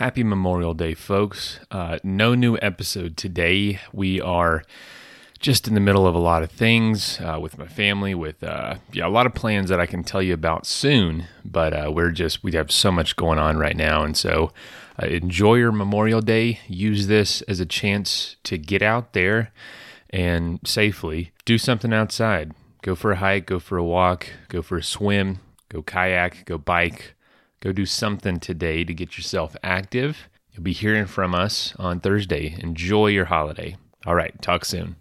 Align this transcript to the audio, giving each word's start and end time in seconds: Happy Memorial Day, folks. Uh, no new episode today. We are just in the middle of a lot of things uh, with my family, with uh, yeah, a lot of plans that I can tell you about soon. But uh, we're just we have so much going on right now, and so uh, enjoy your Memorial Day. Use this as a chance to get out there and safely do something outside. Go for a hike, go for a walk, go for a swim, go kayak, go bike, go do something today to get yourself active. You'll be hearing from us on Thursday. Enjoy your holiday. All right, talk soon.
Happy 0.00 0.24
Memorial 0.24 0.72
Day, 0.72 0.94
folks. 0.94 1.60
Uh, 1.70 1.98
no 2.02 2.34
new 2.34 2.56
episode 2.62 3.18
today. 3.18 3.80
We 3.92 4.18
are 4.18 4.62
just 5.40 5.68
in 5.68 5.74
the 5.74 5.80
middle 5.80 6.06
of 6.06 6.14
a 6.14 6.18
lot 6.18 6.42
of 6.42 6.50
things 6.50 7.20
uh, 7.20 7.38
with 7.38 7.58
my 7.58 7.66
family, 7.66 8.14
with 8.14 8.42
uh, 8.42 8.76
yeah, 8.94 9.06
a 9.06 9.10
lot 9.10 9.26
of 9.26 9.34
plans 9.34 9.68
that 9.68 9.78
I 9.78 9.84
can 9.84 10.02
tell 10.02 10.22
you 10.22 10.32
about 10.32 10.64
soon. 10.64 11.26
But 11.44 11.74
uh, 11.74 11.92
we're 11.92 12.12
just 12.12 12.42
we 12.42 12.52
have 12.52 12.72
so 12.72 12.90
much 12.90 13.14
going 13.14 13.38
on 13.38 13.58
right 13.58 13.76
now, 13.76 14.02
and 14.02 14.16
so 14.16 14.52
uh, 14.98 15.04
enjoy 15.04 15.56
your 15.56 15.70
Memorial 15.70 16.22
Day. 16.22 16.60
Use 16.66 17.06
this 17.06 17.42
as 17.42 17.60
a 17.60 17.66
chance 17.66 18.36
to 18.44 18.56
get 18.56 18.80
out 18.80 19.12
there 19.12 19.52
and 20.08 20.60
safely 20.64 21.30
do 21.44 21.58
something 21.58 21.92
outside. 21.92 22.52
Go 22.80 22.94
for 22.94 23.12
a 23.12 23.16
hike, 23.16 23.44
go 23.44 23.58
for 23.58 23.76
a 23.76 23.84
walk, 23.84 24.28
go 24.48 24.62
for 24.62 24.78
a 24.78 24.82
swim, 24.82 25.40
go 25.68 25.82
kayak, 25.82 26.46
go 26.46 26.56
bike, 26.56 27.14
go 27.60 27.72
do 27.72 27.86
something 27.86 28.40
today 28.40 28.84
to 28.84 28.94
get 28.94 29.16
yourself 29.16 29.56
active. 29.62 30.28
You'll 30.52 30.62
be 30.62 30.72
hearing 30.72 31.06
from 31.06 31.34
us 31.34 31.74
on 31.78 32.00
Thursday. 32.00 32.56
Enjoy 32.60 33.06
your 33.08 33.26
holiday. 33.26 33.76
All 34.06 34.14
right, 34.14 34.40
talk 34.42 34.64
soon. 34.64 34.96